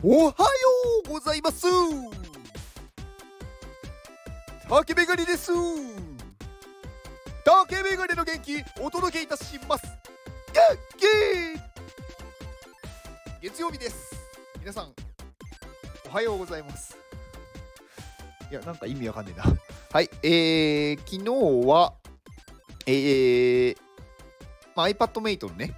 [0.00, 0.32] おはよ
[1.06, 1.66] うございます。
[4.68, 5.50] 竹メガネです。
[7.44, 9.84] 竹メガネの元気お届けいたします。
[10.54, 10.62] 元
[10.96, 11.04] 気!
[13.42, 14.14] 月曜日です。
[14.60, 14.92] 皆さん
[16.08, 16.96] おはようございます。
[18.52, 19.46] いやなんか意味わかんねえな。
[19.92, 21.94] はいえー、昨日は
[22.86, 23.76] えー、
[24.76, 25.74] まあ、iPadMate のね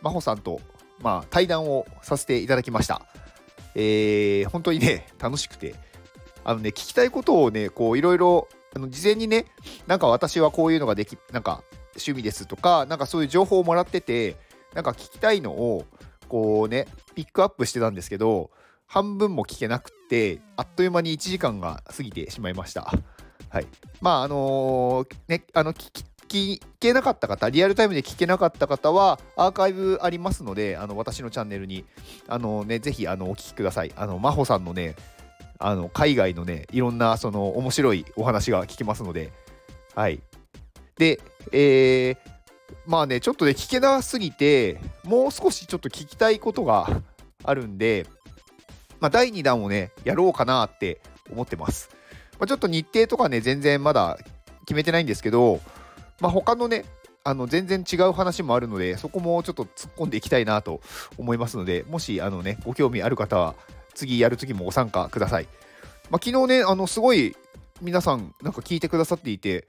[0.00, 0.60] 真帆さんと
[1.00, 3.07] まあ対談をさせていただきました。
[3.80, 5.76] えー、本当にね、楽しくて、
[6.42, 9.46] あのね、聞きたいことをね、こう、いろいろ、あの事前にね、
[9.86, 14.36] なんか私はこういうのができ、なんか趣味ですとか、なんかそういう情報をもらってて、
[14.74, 15.86] なんか聞きたいのを、
[16.28, 18.50] こうね、ピックアップしてたんですけど、
[18.86, 22.92] 半分も聞けなくて、あっという間に1時間が過ぎてしまいました。
[23.48, 23.66] はい。
[24.00, 31.84] まあ、あのー、ね、あの、聞き聞けなかった方、リアルタイムで聞けなかった方は、アーカイブありますので、あの私のチャンネルに、
[32.28, 33.92] あのね、ぜひあのお聞きください。
[33.96, 34.94] あの、真帆さんのね、
[35.58, 39.32] あの海外のね、いろんなその面白いお話が聞けますので、
[39.94, 40.20] はい。
[40.96, 41.20] で、
[41.52, 42.16] えー、
[42.86, 47.02] まあね、ちょっとね、聞けなすぎて、もう少しちょっと聞きたいことが
[47.44, 48.06] あるんで、
[49.00, 51.90] まあ、第2弾をね、やろうかなって思ってます。
[52.38, 54.18] まあ、ちょっと日程とかね、全然まだ
[54.60, 55.60] 決めてないんですけど、
[56.20, 56.84] まあ、他のね、
[57.24, 60.80] あの全然違う話もあるので、そこもちょっと突っ込んでいきたいなと
[61.18, 63.54] 思いますので、もしあの、ね、ご興味ある方は、
[63.94, 65.48] 次やるときもご参加ください。
[66.10, 67.36] まあ、昨日ね、あのすごい
[67.82, 69.66] 皆さん、なんか聞いてくださっていて、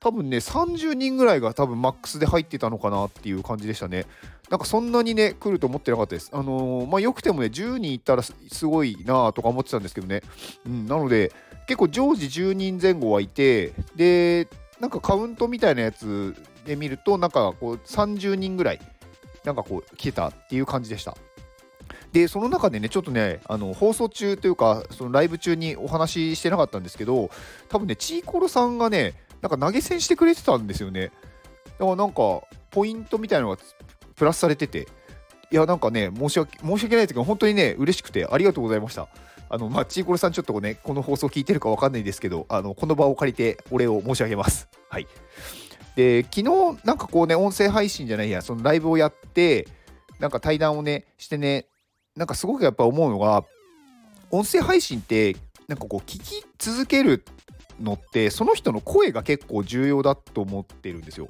[0.00, 4.06] 多分ね、30人ぐらいが多分マックスで入ってたのかなっていう感じでしたね。
[4.48, 6.30] なんかそんなにね、来ると思ってなかったです。
[6.32, 8.34] あのー、まあ、よくてもね、10人いったらす
[8.66, 10.22] ごいなとか思ってたんですけどね。
[10.66, 11.32] うん、なので、
[11.66, 14.48] 結構常時10人前後はいて、で、
[14.80, 18.80] なんかカウントみたいなやつで見ると、なんかこう30人ぐらい、
[19.44, 21.16] なんかこう来てたっていう感じでした。
[22.12, 27.30] で、その中でね、ちょっとね、あの放送中というか、そのライブ中にお話ししてなかったんですけど、
[27.68, 31.12] 多分ね、チーコロさんがね、なんか投げ銭してくれてたんですよね。
[31.78, 33.58] だからなんか、ポイントみたいなのが
[34.16, 34.88] プラスされてて、
[35.50, 39.08] いや、なんかね、申し訳申し訳ないですけど、本当にね、嬉しくて、ありがとうございました。
[39.50, 44.68] あの、まあ、チーコロさん、ちょっとね、この放送聞いてるか分かんないですけど、あの、この場を借りてお礼を申し上げます。
[44.88, 45.08] はい。
[45.96, 46.44] で、昨日、
[46.84, 49.66] なんかこうね、音声配信じゃないや、そのライブをやって、
[50.20, 51.66] なんか対談をね、してね、
[52.16, 53.44] なんかすごくやっぱ思うのが、
[54.30, 55.34] 音声配信って、
[55.66, 57.24] なんかこう、聞き続ける
[57.80, 61.28] のって、その人の声が結構重要だと思ってるんですよ。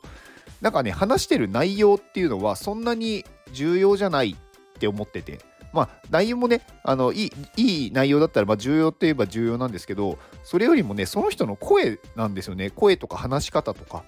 [0.60, 5.38] なんかね、話してる内容っていうのは、そんなに重要じゃないって思ってて。
[5.72, 12.70] まあ、内容もね、あのいいいい内容だったらまあ重要って言えば重要なんですけど、それよりもね、その人の声なんですよね。
[12.70, 14.04] 声とか話し方とか。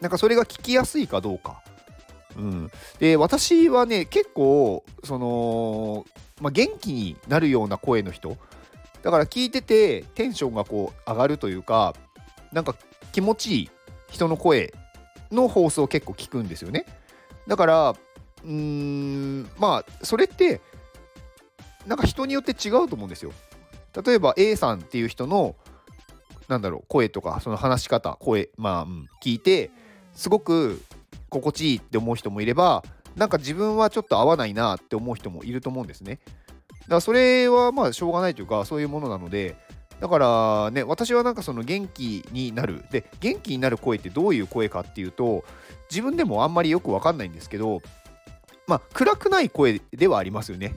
[0.00, 1.62] なんかそれが聞きやすいかどうか。
[2.36, 6.06] うん、で私はね結構その、
[6.40, 8.36] まあ、元気になるような声の人
[9.02, 11.94] だから聞いててテンションがこう上がるというか
[12.52, 12.74] なんか
[13.12, 13.70] 気持ちいい
[14.10, 14.72] 人の声
[15.30, 16.86] の放送を結構聞くんですよね
[17.46, 20.60] だからうーんまあそれって
[21.86, 23.32] なんか人によって違うと思うんですよ。
[24.04, 25.56] 例えば A さんっていう人の
[26.48, 29.70] なんだろう声とかその話し方声まあ、うん、聞いて
[30.14, 30.82] すごく
[31.28, 32.82] 心地いいって思う人もいれば
[33.16, 36.20] なんか自分はちょっと合わないなって思う人もいると思うんですね。
[36.82, 39.56] だからそれはまあしょうがないというかそういうものなので
[40.00, 45.44] だからね私はなんかその元気になるで元気になる声ってどういう声かっていうと
[45.90, 47.82] 自分でもあんまりよく分かんないんですけど
[48.66, 50.74] まあ暗くない声ではありますよね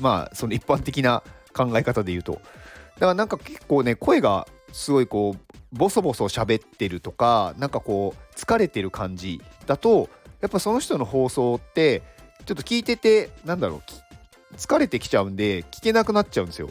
[0.00, 1.22] まあその一般的な
[1.54, 2.32] 考え方で言うと。
[2.32, 10.08] だからなんか結構ね声がすごいこうボソボソ喋ってるとかなんかこう疲れてる感じだと
[10.40, 12.02] やっぱその人の放送って
[12.44, 16.70] ちょっと聞いててなんだろう疲れてきちゃうんで聞けなくなっちゃうんですよ。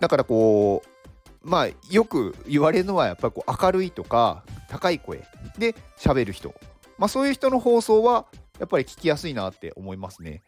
[0.00, 5.24] だからこうまあよく言われるのはやっぱりこう明るいとか高い声
[5.58, 6.54] で喋る人。
[6.98, 8.26] まあそういう人の放送は
[8.58, 10.42] やっぱり聞きやすいなって思いますね。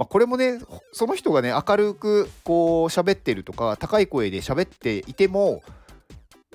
[0.00, 0.58] まあ、これもね
[0.92, 5.62] その人がね明るくこう喋ってるとか高い声で喋っていても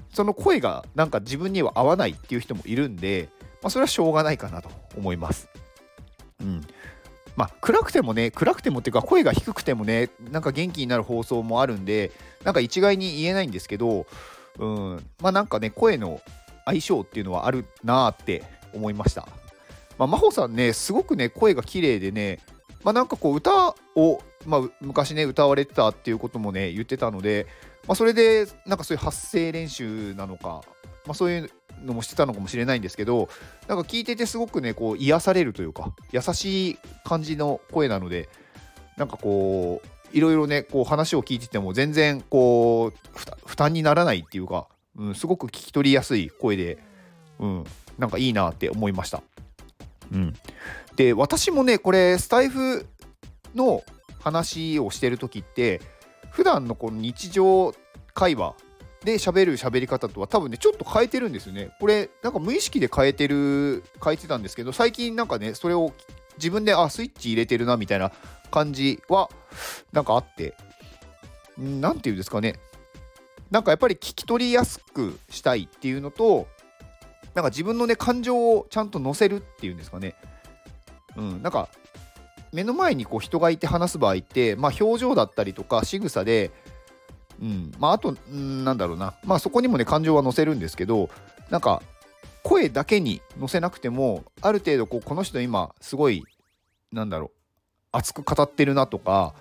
[0.10, 3.30] その声がなんか自分には合わないっていう人もいるんで、
[3.62, 5.48] まあ、それはしょうがないかなと思います。
[6.42, 6.66] うん
[7.36, 12.12] まあ、暗くてもね暗くてもっていうか声が低くてもねなんか元気になる放送もあるんで
[12.44, 14.08] なんか一概に言えないんですけど、
[14.58, 16.20] うん、まあなんかね声の
[16.66, 18.44] 相性っていうのはあるなーって
[18.74, 19.28] 思いました。
[20.00, 22.40] まあ、真帆さんねすごくね声が綺麗でね
[22.86, 27.48] まあ、なんかこう歌を、まあ、昔ね歌われてたっていうこともね言ってたので、
[27.88, 30.62] まあ、それでなんかそういう発声練習なのか、
[31.08, 31.50] まあ、そういう
[31.84, 33.28] のもしてたのかもしれないんですけど
[33.68, 38.30] なんか聞いててすごくねこう癒されるというか優しい感じの声なので
[38.98, 46.78] なんかこういろいろねこう話を聞いてても全然こう負担にならないっていうか、うん、すごく聞き取りやすい声で、
[47.40, 47.64] うん、
[47.98, 49.24] なんかいいなって思いました。
[50.12, 50.34] うん、
[50.96, 52.86] で私もねこれスタイフ
[53.54, 53.84] の
[54.20, 55.82] 話をしてる時って
[56.32, 57.74] 普段のこの日常
[58.14, 58.56] 会話
[59.04, 61.70] で喋る喋り方とは多分ねちょっと変えてるんですよね。
[61.80, 65.94] これなんか無意識で変えてる変えてたんですけど最近なんかねそれを
[66.38, 68.12] 自分であスイッチ入れてるなみたいな
[68.52, 69.30] 感じは
[69.92, 70.56] なんかあって。
[71.58, 72.56] 何て言うんですかね。
[73.52, 76.48] なんかやっぱり聞き取りやすくしたいっていうのと
[77.36, 80.16] なんか自分のね感情をちゃんと乗せるっていうんですかね。
[81.18, 81.70] うんなんか
[82.52, 86.52] 目の前にこう人がいて話す場合って、まあ、表情だったりとか仕草で、
[87.42, 91.10] うんまあ、あと、んなんだろうな、まあ、そこにもね感情は乗せるんですけど
[91.50, 91.84] なんか
[92.44, 96.24] 声だけに乗せなくてもある程度こうこの人今すごい
[96.94, 97.32] なんだろう
[97.92, 99.34] 熱く語ってるなとか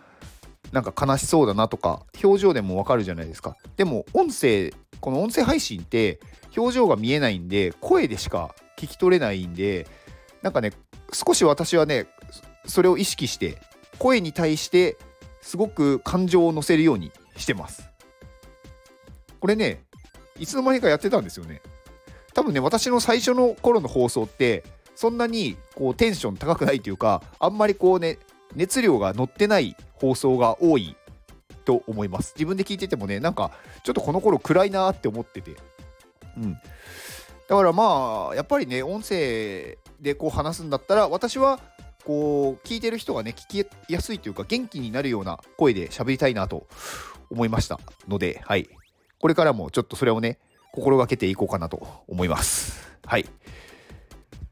[0.75, 3.57] なんか悲しそうだなとか表情でもわかるじゃないですか。
[3.77, 6.19] でも音声この音声配信って
[6.57, 9.87] 表情が見えないんで声でしか聞き取れないんで
[10.43, 10.73] なんかね
[11.13, 12.09] 少し私はね
[12.67, 13.57] それを意識して
[14.01, 14.99] 声に対して
[15.43, 17.89] すごく感情を乗せるようにしてます。
[19.39, 19.85] これね
[20.41, 21.63] いつの間にかやってたんですよね。
[22.33, 24.65] 多分ね私の最初の頃の放送って
[24.97, 28.19] そんなにこうテンション高くないというかあんまりこうね
[28.57, 30.97] 熱量が乗ってない放送が多い
[31.65, 32.35] と思います。
[32.37, 33.53] 自分で聞いててもねなんか
[33.83, 35.57] ちょっとこの頃暗いなって思ってて。
[36.37, 36.53] うん。
[37.49, 41.59] だからまあやっぱりね音声でこう話すんだったら私は
[42.05, 46.67] こう聞いてる人がね聞きやすいというか元気になるような声で喋りたいなと
[47.31, 47.81] 思いました。
[48.07, 48.69] のではい。
[49.19, 50.39] これからもちょっとそれをね
[50.73, 52.99] 心がけていこうかなと思います。
[53.07, 53.25] はい。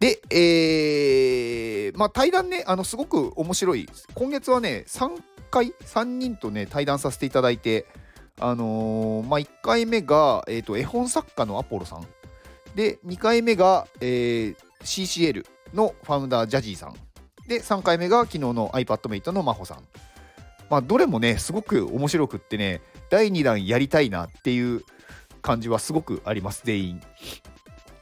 [0.00, 3.86] で、えー、まあ対談ねあのすごく面白い。
[4.14, 7.86] 今月はね3回3人とね対談させていただいて
[8.40, 12.06] あのー、まあ1回目が、えーと、絵本作家のアポロさん
[12.74, 16.94] で2回目が、えー、CCL のファウンダージャジーさん
[17.46, 19.84] で、3回目が昨日の iPadMate の真帆さん。
[20.70, 24.82] まあ、どれもね、すごく面白くってね、第2弾やりたいなっていう
[25.42, 27.02] 感じはすごくあります、全員。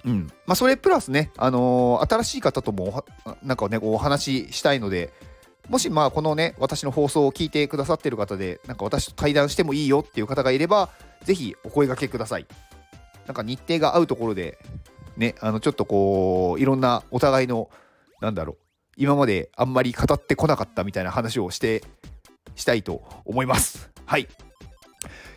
[0.05, 0.26] うん。
[0.47, 3.05] まあ、それプラスね、あのー、新しい方とも
[3.43, 5.12] なんかね、お話ししたいので、
[5.71, 10.91] もしまあこのね、私の放送を聞いてくださってる方で、なんか私と対談してもいいよっていう方がいれば、
[11.23, 12.47] ぜひお声がけください。
[13.27, 14.59] なんか日程が合うところで、
[15.17, 17.71] ね、あのちょっとこう、いろんなお互いの、
[18.21, 18.59] なんだろう、
[18.97, 21.85] 今まであんまり語ってこなかったみたいな話をして
[22.57, 23.93] したいと思います。
[24.07, 24.27] はい。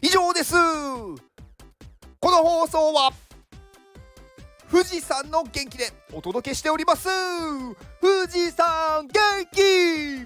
[0.01, 0.55] 以上です。
[0.55, 3.11] この放送は
[4.73, 7.07] 富士山の元気でお届けしております。
[8.01, 9.13] 富士山元
[9.51, 10.25] 気。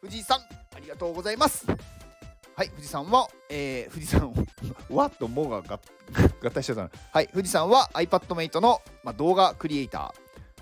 [0.00, 0.40] 富士山
[0.74, 1.64] ありがとうございます。
[2.56, 4.34] はい富士山は、えー、富士山
[4.90, 5.78] わっともが合
[6.50, 10.12] 体しちゃったはい富士山は iPadMate の、まあ、動画クリエイター。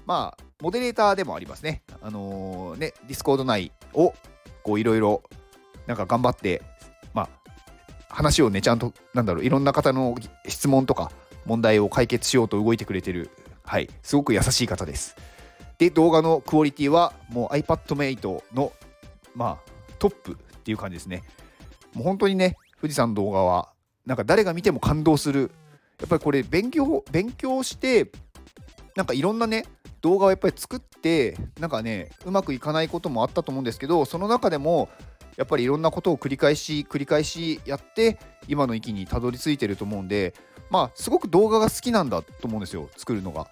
[0.05, 1.83] まあモデレーターでもありますね。
[2.03, 4.13] あのー、ね、 Discord 内を、
[4.63, 5.23] こう、いろいろ、
[5.87, 6.61] なんか頑張って、
[7.15, 7.29] まあ、
[8.11, 10.15] 話をね、ちゃんと、なんだろう、いろんな方の
[10.47, 11.11] 質問とか、
[11.47, 13.31] 問題を解決しようと動いてくれてる、
[13.65, 15.17] はい、すごく優しい方です。
[15.79, 18.73] で、動画のクオリティは、もう iPadMate の、
[19.35, 21.23] まあ、トップっていう感じですね。
[21.95, 23.71] もう本当にね、富士山の動画は、
[24.07, 25.51] なんか誰が見ても感動する。
[26.01, 28.11] やっぱりこれ、勉強、勉強して、
[28.97, 29.65] なんかいろんなね、
[30.03, 34.89] 動画をやっぱり作ってなんかねうまくいかないこともあったと思うんですけどその中でも
[35.37, 40.35] やっぱりいろんなことを繰り返し繰り返しやって今の域にたどり着いてると思うんで
[40.71, 43.49] まあすごく動画が好きなんだと思うんですよ作るのが。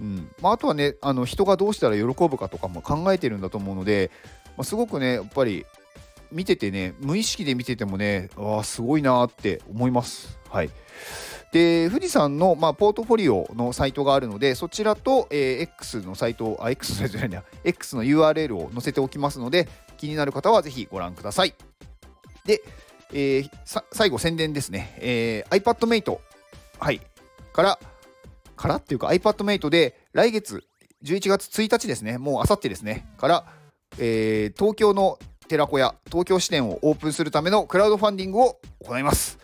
[0.00, 4.12] うんまあ、あとはねあの人がどうしたら喜ぶかとかも考えてるんだと思うので、
[4.56, 5.66] まあ、すごくねやっぱり
[6.30, 10.38] 見ててね無意識で見ててもねあすごいなって思います。
[10.48, 10.70] はい
[11.52, 21.54] で富士山の、まあ、ポートフォリオのサイトがあるのでそちらと、えー、X のサイトあ X のサイトじゃないな X の URL を載せておきますので気になる方はぜひご覧ください。
[22.44, 22.62] で、
[23.12, 23.50] えー、
[23.92, 26.18] 最後宣伝ですね、えー、iPadMate、
[26.78, 27.00] はい、
[27.52, 27.78] から
[28.56, 30.64] からっていうか iPadMate で来月
[31.04, 32.18] 11月1日ですね。
[32.18, 33.06] もうあさってですね。
[33.16, 33.46] から、
[33.98, 39.38] えー、東京の寺子屋東京支店をオープンするためのクラウドファンディングを行います。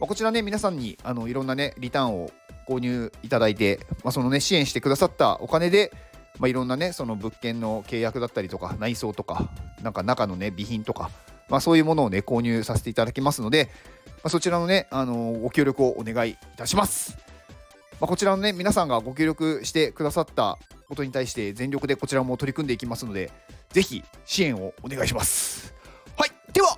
[0.00, 2.30] まあ、こちらね、皆さんにあのいろんなね、リターンを
[2.68, 5.92] 購入いただいて、まあ、そのね、支援してくださったお金で、
[6.38, 9.48] まあ、いろんなね、その物件の契約だったりとか、内装とか、
[9.82, 11.10] なんか中のね、備品とか、
[11.48, 13.70] まあ、そういうものをね、購入させていただきますので、
[14.06, 17.18] まあ、そちらのね、あのー、ご協力をお願いいたします。
[18.00, 23.32] まあ、こちらのね、皆さんがご協力してくださったことに対して、全力でこちらも取り組んでいきますので、
[23.70, 25.74] ぜひ支援をお願いします。
[26.16, 26.77] はいでは